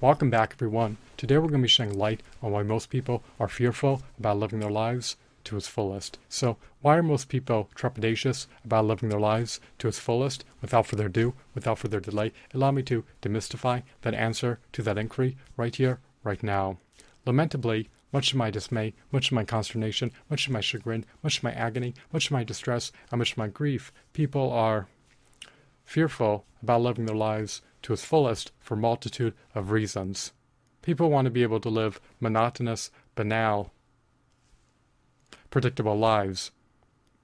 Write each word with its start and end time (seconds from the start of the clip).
Welcome 0.00 0.28
back, 0.28 0.54
everyone. 0.54 0.96
Today 1.16 1.38
we're 1.38 1.48
going 1.48 1.60
to 1.60 1.62
be 1.62 1.68
shedding 1.68 1.96
light 1.96 2.20
on 2.42 2.50
why 2.50 2.64
most 2.64 2.90
people 2.90 3.22
are 3.38 3.48
fearful 3.48 4.02
about 4.18 4.38
living 4.38 4.58
their 4.58 4.68
lives 4.68 5.16
to 5.44 5.56
its 5.56 5.68
fullest. 5.68 6.18
So, 6.28 6.56
why 6.82 6.96
are 6.96 7.02
most 7.02 7.28
people 7.28 7.70
trepidatious 7.76 8.48
about 8.64 8.86
living 8.86 9.08
their 9.08 9.20
lives 9.20 9.60
to 9.78 9.86
its 9.86 10.00
fullest? 10.00 10.44
Without 10.60 10.86
further 10.86 11.06
ado, 11.06 11.34
without 11.54 11.78
further 11.78 12.00
delay, 12.00 12.32
allow 12.52 12.72
me 12.72 12.82
to 12.82 13.04
demystify 13.22 13.84
that 14.02 14.14
answer 14.14 14.58
to 14.72 14.82
that 14.82 14.98
inquiry 14.98 15.36
right 15.56 15.76
here, 15.76 16.00
right 16.24 16.42
now. 16.42 16.78
Lamentably, 17.24 17.88
much 18.12 18.32
of 18.32 18.36
my 18.36 18.50
dismay, 18.50 18.94
much 19.12 19.28
of 19.28 19.32
my 19.32 19.44
consternation, 19.44 20.10
much 20.28 20.48
of 20.48 20.52
my 20.52 20.60
chagrin, 20.60 21.06
much 21.22 21.38
of 21.38 21.44
my 21.44 21.52
agony, 21.52 21.94
much 22.12 22.26
of 22.26 22.32
my 22.32 22.42
distress, 22.42 22.90
and 23.12 23.20
much 23.20 23.32
of 23.32 23.38
my 23.38 23.46
grief, 23.46 23.92
people 24.12 24.50
are 24.52 24.88
fearful 25.84 26.44
about 26.62 26.80
living 26.82 27.06
their 27.06 27.16
lives 27.16 27.62
to 27.84 27.92
its 27.92 28.04
fullest 28.04 28.50
for 28.58 28.76
multitude 28.76 29.34
of 29.54 29.70
reasons. 29.70 30.32
People 30.82 31.10
want 31.10 31.26
to 31.26 31.30
be 31.30 31.42
able 31.42 31.60
to 31.60 31.68
live 31.68 32.00
monotonous, 32.18 32.90
banal, 33.14 33.72
predictable 35.50 35.96
lives. 35.96 36.50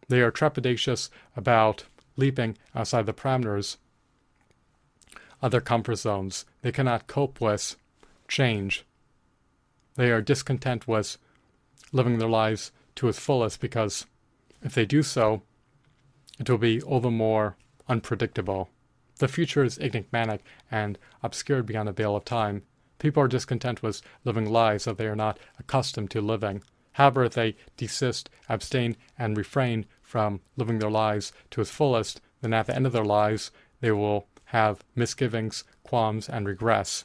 They 0.09 0.21
are 0.21 0.31
trepidatious 0.31 1.11
about 1.37 1.85
leaping 2.17 2.57
outside 2.75 3.07
the 3.07 3.15
parameters 3.15 3.79
of 5.43 5.51
their 5.51 5.61
comfort 5.61 5.97
zones. 5.97 6.45
They 6.63 6.73
cannot 6.73 7.07
cope 7.07 7.41
with 7.41 7.77
change. 8.29 8.85
They 9.95 10.11
are 10.11 10.21
discontent 10.21 10.87
with 10.87 11.17
living 11.93 12.19
their 12.19 12.29
lives 12.29 12.71
to 12.97 13.09
its 13.09 13.19
fullest 13.19 13.61
because 13.61 14.07
if 14.63 14.75
they 14.75 14.85
do 14.85 15.03
so, 15.03 15.43
it 16.39 16.49
will 16.49 16.59
be 16.59 16.83
all 16.83 17.01
the 17.01 17.11
more 17.11 17.57
unpredictable. 17.89 18.69
The 19.21 19.29
future 19.29 19.63
is 19.63 19.79
enigmatic 19.79 20.43
and 20.71 20.99
obscured 21.23 21.67
beyond 21.67 21.89
the 21.89 21.93
veil 21.93 22.17
of 22.17 22.25
time. 22.25 22.63
People 22.99 23.23
are 23.23 23.29
discontent 23.29 23.83
with 23.83 24.01
living 24.25 24.47
lives 24.47 24.87
that 24.87 24.97
they 24.97 25.07
are 25.07 25.15
not 25.15 25.39
accustomed 25.59 26.11
to 26.13 26.23
living. 26.23 26.63
However, 26.93 27.25
if 27.25 27.35
they 27.35 27.57
desist, 27.77 28.31
abstain, 28.49 28.97
and 29.19 29.37
refrain 29.37 29.85
from 30.01 30.41
living 30.57 30.79
their 30.79 30.91
lives 30.91 31.35
to 31.51 31.61
its 31.61 31.71
fullest, 31.71 32.23
then 32.41 32.55
at 32.55 32.67
the 32.67 32.75
end 32.75 32.87
of 32.87 32.93
their 32.93 33.05
lives 33.05 33.51
they 33.83 33.93
will 33.93 34.27
have 34.47 34.83
misgivings, 34.95 35.65
qualms, 35.85 36.27
and 36.27 36.47
regrets. 36.47 37.05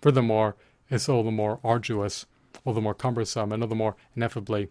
Furthermore, 0.00 0.54
it's 0.90 1.08
all 1.08 1.24
the 1.24 1.32
more 1.32 1.58
arduous, 1.64 2.24
all 2.64 2.72
the 2.72 2.80
more 2.80 2.94
cumbersome, 2.94 3.50
and 3.50 3.64
all 3.64 3.68
the 3.68 3.74
more 3.74 3.96
ineffably 4.14 4.68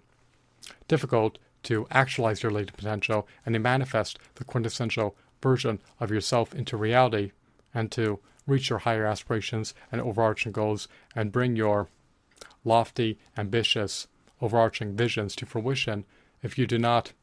difficult 0.88 1.38
to 1.64 1.86
actualize 1.92 2.42
your 2.42 2.52
latent 2.52 2.78
potential 2.78 3.28
and 3.46 3.52
to 3.56 3.60
manifest 3.60 4.20
the 4.36 4.46
quintessential 4.46 5.18
version 5.42 5.80
of 6.00 6.12
yourself 6.12 6.54
into 6.54 6.78
reality 6.78 7.32
and 7.74 7.92
to 7.92 8.20
reach 8.48 8.70
your 8.70 8.80
higher 8.80 9.06
aspirations 9.06 9.74
and 9.92 10.02
overarching 10.02 10.52
goals 10.52 10.88
and 11.16 11.32
bring 11.32 11.56
your 11.56 11.90
lofty, 12.64 13.18
ambitious, 13.38 14.08
overarching 14.42 14.96
visions 14.96 15.36
to 15.36 15.46
fruition 15.46 16.06
if 16.42 16.58
you 16.58 16.66
do 16.66 16.78
not 16.78 17.14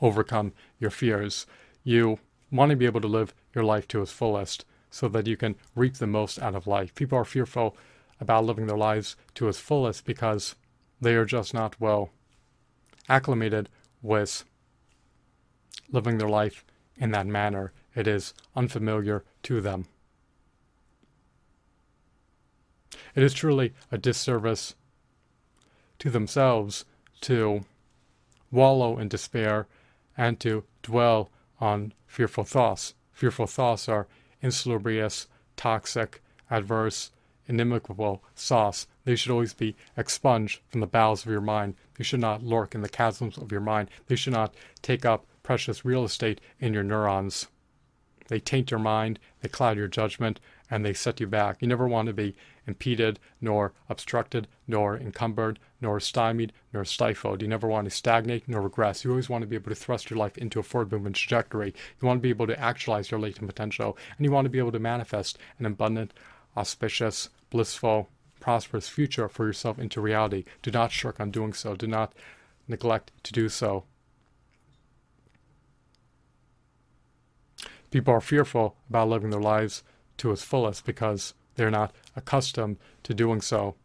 overcome 0.00 0.52
your 0.78 0.90
fears. 0.90 1.46
You 1.84 2.18
want 2.50 2.70
to 2.70 2.76
be 2.76 2.86
able 2.86 3.00
to 3.00 3.08
live 3.08 3.34
your 3.54 3.64
life 3.64 3.86
to 3.88 4.02
its 4.02 4.12
fullest 4.12 4.64
so 4.90 5.08
that 5.08 5.26
you 5.26 5.36
can 5.36 5.54
reap 5.74 5.94
the 5.94 6.06
most 6.06 6.38
out 6.38 6.54
of 6.54 6.66
life. 6.66 6.94
People 6.94 7.18
are 7.18 7.24
fearful 7.24 7.76
about 8.20 8.44
living 8.44 8.66
their 8.66 8.76
lives 8.76 9.16
to 9.34 9.48
its 9.48 9.58
fullest 9.58 10.04
because 10.04 10.54
they 11.00 11.14
are 11.14 11.24
just 11.24 11.52
not 11.54 11.80
well 11.80 12.10
acclimated 13.08 13.68
with 14.00 14.44
living 15.90 16.18
their 16.18 16.28
life 16.28 16.64
in 16.96 17.10
that 17.12 17.26
manner. 17.26 17.72
It 17.94 18.06
is 18.06 18.34
unfamiliar 18.56 19.24
to 19.44 19.60
them. 19.60 19.86
It 23.14 23.22
is 23.22 23.34
truly 23.34 23.74
a 23.90 23.98
disservice 23.98 24.74
to 25.98 26.10
themselves 26.10 26.84
to 27.22 27.64
wallow 28.50 28.98
in 28.98 29.08
despair 29.08 29.66
and 30.16 30.40
to 30.40 30.64
dwell 30.82 31.30
on 31.60 31.92
fearful 32.06 32.44
thoughts. 32.44 32.94
Fearful 33.12 33.46
thoughts 33.46 33.88
are 33.88 34.08
insalubrious, 34.42 35.28
toxic, 35.56 36.22
adverse, 36.50 37.10
inimical 37.46 38.22
sauce. 38.34 38.86
They 39.04 39.16
should 39.16 39.32
always 39.32 39.54
be 39.54 39.76
expunged 39.96 40.60
from 40.68 40.80
the 40.80 40.86
bowels 40.86 41.24
of 41.24 41.30
your 41.30 41.40
mind. 41.40 41.74
They 41.96 42.04
should 42.04 42.20
not 42.20 42.42
lurk 42.42 42.74
in 42.74 42.82
the 42.82 42.88
chasms 42.88 43.36
of 43.36 43.52
your 43.52 43.60
mind. 43.60 43.90
They 44.06 44.16
should 44.16 44.32
not 44.32 44.54
take 44.80 45.04
up 45.04 45.26
precious 45.42 45.84
real 45.84 46.04
estate 46.04 46.40
in 46.60 46.74
your 46.74 46.82
neurons. 46.82 47.48
They 48.28 48.40
taint 48.40 48.70
your 48.70 48.80
mind, 48.80 49.18
they 49.40 49.48
cloud 49.48 49.76
your 49.76 49.88
judgment, 49.88 50.40
and 50.70 50.84
they 50.84 50.94
set 50.94 51.20
you 51.20 51.26
back. 51.26 51.60
You 51.60 51.68
never 51.68 51.86
want 51.86 52.06
to 52.06 52.14
be 52.14 52.34
impeded, 52.66 53.18
nor 53.40 53.74
obstructed, 53.90 54.48
nor 54.66 54.96
encumbered, 54.96 55.58
nor 55.80 56.00
stymied, 56.00 56.52
nor 56.72 56.84
stifled. 56.84 57.42
You 57.42 57.48
never 57.48 57.68
want 57.68 57.84
to 57.86 57.90
stagnate 57.90 58.48
nor 58.48 58.62
regress. 58.62 59.04
You 59.04 59.10
always 59.10 59.28
want 59.28 59.42
to 59.42 59.48
be 59.48 59.56
able 59.56 59.70
to 59.70 59.74
thrust 59.74 60.08
your 60.08 60.18
life 60.18 60.38
into 60.38 60.60
a 60.60 60.62
forward 60.62 60.92
movement 60.92 61.16
trajectory. 61.16 61.74
You 62.00 62.06
want 62.08 62.18
to 62.18 62.22
be 62.22 62.30
able 62.30 62.46
to 62.46 62.58
actualize 62.58 63.10
your 63.10 63.20
latent 63.20 63.48
potential, 63.48 63.98
and 64.16 64.24
you 64.24 64.32
want 64.32 64.46
to 64.46 64.50
be 64.50 64.58
able 64.58 64.72
to 64.72 64.78
manifest 64.78 65.36
an 65.58 65.66
abundant, 65.66 66.14
auspicious, 66.56 67.28
blissful, 67.50 68.08
prosperous 68.40 68.88
future 68.88 69.28
for 69.28 69.46
yourself 69.46 69.78
into 69.78 70.00
reality. 70.00 70.44
Do 70.62 70.70
not 70.70 70.90
shirk 70.90 71.20
on 71.20 71.30
doing 71.30 71.52
so. 71.52 71.76
Do 71.76 71.86
not 71.86 72.14
neglect 72.66 73.12
to 73.24 73.32
do 73.32 73.48
so. 73.48 73.84
People 77.92 78.14
are 78.14 78.22
fearful 78.22 78.74
about 78.88 79.10
living 79.10 79.28
their 79.28 79.40
lives 79.40 79.84
to 80.16 80.32
its 80.32 80.42
fullest 80.42 80.86
because 80.86 81.34
they're 81.56 81.70
not 81.70 81.94
accustomed 82.16 82.78
to 83.02 83.12
doing 83.12 83.42
so. 83.42 83.76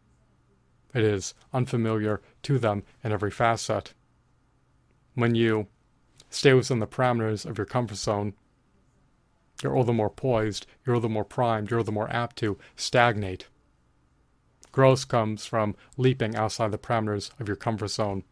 It 0.93 1.03
is 1.03 1.33
unfamiliar 1.53 2.21
to 2.43 2.57
them 2.57 2.83
in 3.03 3.11
every 3.11 3.29
facet. 3.29 3.93
When 5.13 5.35
you 5.35 5.67
stay 6.29 6.53
within 6.53 6.79
the 6.79 6.87
parameters 6.87 7.45
of 7.45 7.57
your 7.57 7.65
comfort 7.65 7.97
zone, 7.97 8.33
you're 9.61 9.75
all 9.75 9.83
the 9.83 9.91
more 9.91 10.09
poised, 10.09 10.65
you're 10.85 10.95
all 10.95 11.01
the 11.01 11.09
more 11.09 11.25
primed, 11.25 11.69
you're 11.69 11.81
all 11.81 11.83
the 11.83 11.91
more 11.91 12.09
apt 12.09 12.37
to 12.37 12.57
stagnate. 12.77 13.47
Growth 14.71 15.09
comes 15.09 15.45
from 15.45 15.75
leaping 15.97 16.33
outside 16.33 16.71
the 16.71 16.77
parameters 16.77 17.31
of 17.41 17.47
your 17.49 17.57
comfort 17.57 17.89
zone 17.89 18.23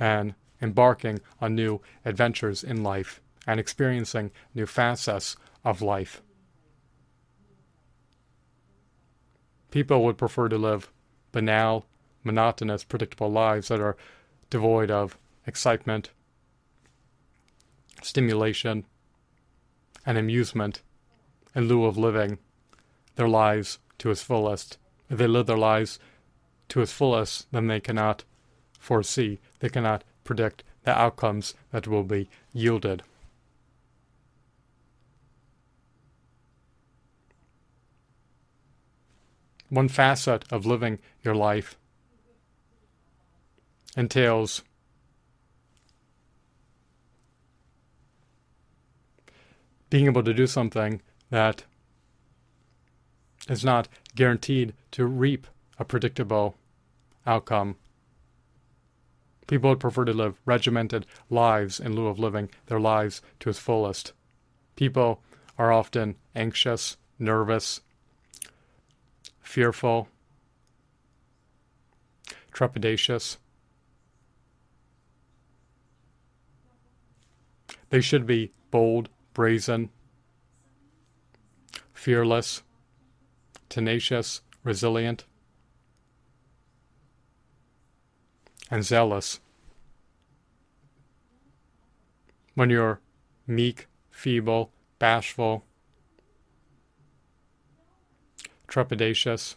and 0.00 0.34
embarking 0.62 1.20
on 1.38 1.54
new 1.54 1.82
adventures 2.06 2.64
in 2.64 2.82
life 2.82 3.20
and 3.48 3.58
experiencing 3.58 4.30
new 4.54 4.66
facets 4.66 5.34
of 5.64 5.80
life. 5.80 6.20
People 9.70 10.04
would 10.04 10.18
prefer 10.18 10.50
to 10.50 10.58
live 10.58 10.92
banal, 11.32 11.86
monotonous, 12.22 12.84
predictable 12.84 13.30
lives 13.30 13.68
that 13.68 13.80
are 13.80 13.96
devoid 14.50 14.90
of 14.90 15.16
excitement, 15.46 16.10
stimulation, 18.02 18.84
and 20.04 20.18
amusement 20.18 20.82
in 21.54 21.68
lieu 21.68 21.86
of 21.86 21.96
living 21.96 22.38
their 23.16 23.28
lives 23.28 23.78
to 23.96 24.10
its 24.10 24.22
fullest. 24.22 24.76
If 25.08 25.16
they 25.16 25.26
live 25.26 25.46
their 25.46 25.56
lives 25.56 25.98
to 26.68 26.82
its 26.82 26.92
fullest, 26.92 27.50
then 27.50 27.66
they 27.66 27.80
cannot 27.80 28.24
foresee, 28.78 29.38
they 29.60 29.70
cannot 29.70 30.04
predict 30.22 30.64
the 30.84 30.96
outcomes 30.96 31.54
that 31.72 31.88
will 31.88 32.04
be 32.04 32.28
yielded. 32.52 33.02
One 39.68 39.88
facet 39.88 40.44
of 40.50 40.66
living 40.66 40.98
your 41.22 41.34
life 41.34 41.76
entails 43.96 44.62
being 49.90 50.06
able 50.06 50.22
to 50.22 50.34
do 50.34 50.46
something 50.46 51.00
that 51.30 51.64
is 53.48 53.64
not 53.64 53.88
guaranteed 54.14 54.74
to 54.90 55.06
reap 55.06 55.46
a 55.78 55.84
predictable 55.84 56.56
outcome. 57.26 57.76
People 59.46 59.70
would 59.70 59.80
prefer 59.80 60.04
to 60.04 60.12
live 60.12 60.38
regimented 60.44 61.06
lives 61.30 61.80
in 61.80 61.94
lieu 61.94 62.06
of 62.06 62.18
living 62.18 62.50
their 62.66 62.80
lives 62.80 63.22
to 63.40 63.48
its 63.48 63.58
fullest. 63.58 64.12
People 64.76 65.22
are 65.56 65.72
often 65.72 66.16
anxious, 66.34 66.96
nervous, 67.18 67.80
fearful, 69.48 70.08
trepidatious. 72.52 73.38
They 77.88 78.02
should 78.02 78.26
be 78.26 78.52
bold, 78.70 79.08
brazen, 79.32 79.88
fearless, 81.94 82.62
tenacious, 83.70 84.42
resilient, 84.64 85.24
and 88.70 88.84
zealous. 88.84 89.40
When 92.54 92.68
you're 92.68 93.00
meek, 93.46 93.86
feeble, 94.10 94.72
bashful, 94.98 95.64
trepidatious. 98.68 99.56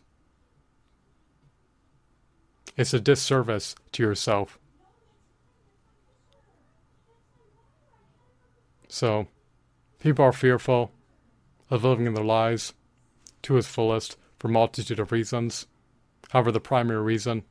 It's 2.78 2.94
a 2.94 3.00
disservice 3.00 3.75
to 3.92 4.04
yourself. 4.04 4.58
So, 8.88 9.28
people 10.00 10.25
are 10.25 10.34
fearful 10.34 10.92
of 11.69 11.84
living 11.84 12.13
their 12.13 12.24
lives 12.24 12.74
to 13.44 13.58
its 13.58 13.68
fullest 13.68 14.18
for 14.38 14.48
multitude 14.48 15.00
of 15.00 15.12
reasons. 15.12 15.68
However, 16.30 16.52
the 16.52 16.60
primary 16.60 17.02
reason 17.02 17.44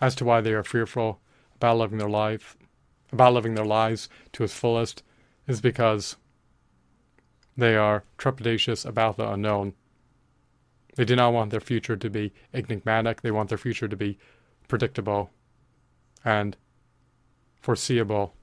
as 0.00 0.14
to 0.16 0.24
why 0.24 0.40
they 0.40 0.52
are 0.52 0.64
fearful 0.64 1.20
about 1.56 1.76
living 1.76 1.98
their 1.98 2.08
life, 2.08 2.56
about 3.12 3.34
living 3.34 3.54
their 3.54 3.64
lives 3.64 4.08
to 4.32 4.44
its 4.44 4.54
fullest, 4.54 5.02
is 5.46 5.60
because 5.60 6.16
they 7.60 7.76
are 7.76 8.04
trepidatious 8.16 8.86
about 8.86 9.18
the 9.18 9.30
unknown. 9.30 9.74
They 10.96 11.04
do 11.04 11.14
not 11.14 11.34
want 11.34 11.50
their 11.50 11.60
future 11.60 11.96
to 11.96 12.10
be 12.10 12.32
enigmatic. 12.54 13.20
They 13.20 13.30
want 13.30 13.50
their 13.50 13.58
future 13.58 13.86
to 13.86 13.96
be 13.96 14.18
predictable 14.66 15.30
and 16.24 16.56
foreseeable. 17.60 18.34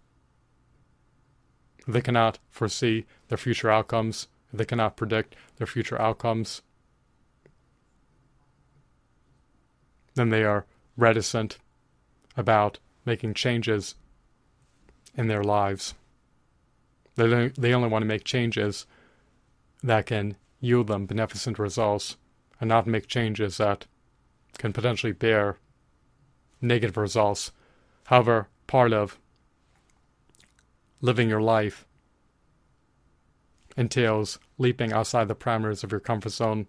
They 1.87 2.01
cannot 2.01 2.37
foresee 2.49 3.05
their 3.29 3.39
future 3.39 3.71
outcomes. 3.71 4.27
They 4.53 4.65
cannot 4.65 4.97
predict 4.97 5.35
their 5.57 5.67
future 5.67 5.99
outcomes. 5.99 6.61
Then 10.13 10.29
they 10.29 10.43
are 10.43 10.65
reticent 10.95 11.57
about 12.35 12.77
making 13.03 13.33
changes 13.33 13.95
in 15.15 15.27
their 15.27 15.43
lives. 15.43 15.95
They, 17.15 17.49
they 17.49 17.73
only 17.73 17.89
want 17.89 18.03
to 18.03 18.07
make 18.07 18.23
changes 18.23 18.85
that 19.83 20.05
can 20.05 20.37
yield 20.59 20.87
them 20.87 21.05
beneficent 21.05 21.59
results 21.59 22.17
and 22.59 22.67
not 22.67 22.87
make 22.87 23.07
changes 23.07 23.57
that 23.57 23.85
can 24.57 24.73
potentially 24.73 25.13
bear 25.13 25.57
negative 26.61 26.97
results. 26.97 27.51
However, 28.05 28.47
part 28.65 28.93
of 28.93 29.19
living 31.01 31.29
your 31.29 31.41
life 31.41 31.85
entails 33.75 34.39
leaping 34.57 34.91
outside 34.91 35.27
the 35.27 35.35
parameters 35.35 35.83
of 35.83 35.91
your 35.91 35.99
comfort 35.99 36.31
zone, 36.31 36.65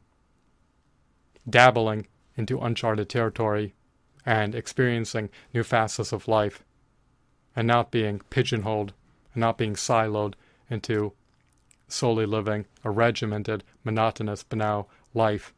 dabbling 1.49 2.07
into 2.37 2.61
uncharted 2.61 3.09
territory, 3.09 3.75
and 4.27 4.55
experiencing 4.55 5.31
new 5.55 5.63
facets 5.63 6.13
of 6.13 6.29
life, 6.29 6.63
and 7.57 7.67
not 7.67 7.91
being 7.91 8.21
pigeonholed 8.29 8.93
and 9.33 9.41
not 9.41 9.57
being 9.57 9.75
siloed 9.75 10.35
into 10.69 11.15
solely 11.89 12.27
living 12.27 12.67
a 12.85 12.91
regimented, 12.91 13.65
monotonous, 13.83 14.43
banal 14.43 14.89
life 15.15 15.53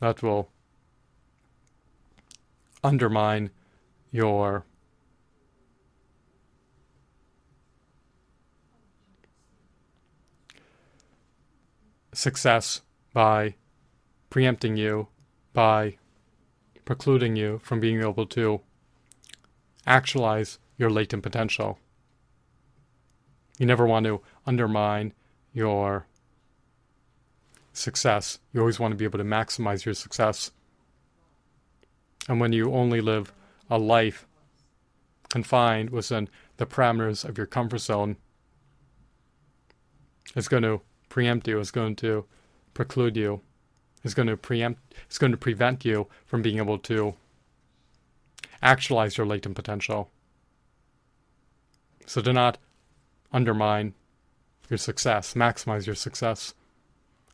that 0.00 0.22
will 0.22 0.50
undermine 2.82 3.50
your 4.10 4.64
success 12.12 12.82
by 13.12 13.54
preempting 14.30 14.76
you, 14.76 15.08
by 15.52 15.96
precluding 16.84 17.36
you 17.36 17.58
from 17.62 17.80
being 17.80 18.00
able 18.00 18.26
to 18.26 18.60
actualize 19.86 20.58
your 20.76 20.90
latent 20.90 21.22
potential. 21.22 21.78
You 23.58 23.66
never 23.66 23.86
want 23.86 24.06
to 24.06 24.20
undermine 24.46 25.12
your 25.54 26.06
success. 27.72 28.38
You 28.52 28.60
always 28.60 28.78
want 28.78 28.92
to 28.92 28.96
be 28.96 29.04
able 29.04 29.18
to 29.18 29.24
maximize 29.24 29.86
your 29.86 29.94
success. 29.94 30.50
And 32.28 32.40
when 32.40 32.52
you 32.52 32.72
only 32.72 33.00
live 33.00 33.32
a 33.70 33.78
life 33.78 34.26
confined 35.30 35.90
within 35.90 36.28
the 36.58 36.66
parameters 36.66 37.26
of 37.26 37.38
your 37.38 37.46
comfort 37.46 37.78
zone, 37.78 38.16
it's 40.36 40.48
going 40.48 40.62
to 40.64 40.82
preempt 41.08 41.48
you, 41.48 41.60
it's 41.60 41.70
going 41.70 41.96
to 41.96 42.24
preclude 42.72 43.16
you, 43.16 43.40
it's 44.02 44.14
going 44.14 44.28
to 44.28 44.36
preempt, 44.36 44.80
it's 45.06 45.18
going 45.18 45.32
to 45.32 45.38
prevent 45.38 45.84
you 45.84 46.08
from 46.26 46.42
being 46.42 46.58
able 46.58 46.78
to 46.78 47.14
actualize 48.62 49.16
your 49.16 49.26
latent 49.26 49.54
potential. 49.54 50.10
So 52.06 52.20
do 52.20 52.32
not 52.32 52.58
undermine 53.32 53.94
your 54.70 54.78
success, 54.78 55.34
maximize 55.34 55.86
your 55.86 55.94
success, 55.94 56.54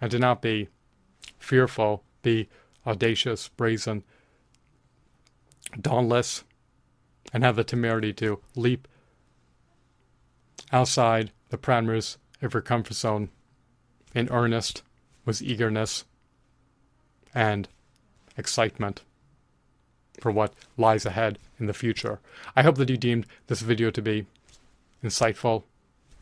and 0.01 0.11
do 0.11 0.19
not 0.19 0.43
be 0.43 0.69
fearful, 1.39 2.03
be 2.23 2.49
audacious, 2.87 3.49
brazen, 3.49 4.03
dauntless, 5.81 6.45
and 7.33 7.45
have 7.45 7.57
the 7.57 7.65
temerity 7.65 8.13
to 8.13 8.41
leap 8.57 8.89
outside 10.73 11.31
the 11.51 11.59
parameters 11.59 12.17
of 12.43 12.55
your 12.55 12.63
comfort 12.63 12.95
zone 12.95 13.29
in 14.15 14.29
earnest, 14.31 14.83
with 15.25 15.43
eagerness 15.43 16.05
and 17.35 17.69
excitement 18.37 19.03
for 20.19 20.33
what 20.33 20.55
lies 20.77 21.07
ahead 21.07 21.39
in 21.59 21.67
the 21.67 21.75
future. 21.75 22.19
I 22.57 22.63
hope 22.63 22.77
that 22.77 22.91
you 22.91 22.97
deemed 22.97 23.27
this 23.47 23.61
video 23.61 23.91
to 23.91 24.03
be 24.03 24.27
insightful, 25.05 25.63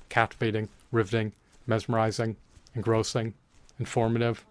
captivating, 0.09 0.69
riveting, 0.91 1.33
mesmerizing, 1.67 2.37
engrossing, 2.75 3.35
informative, 3.79 4.45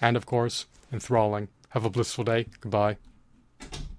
and 0.00 0.16
of 0.16 0.26
course, 0.26 0.66
enthralling. 0.92 1.48
Have 1.70 1.84
a 1.84 1.90
blissful 1.90 2.24
day. 2.24 2.46
Goodbye. 2.60 2.96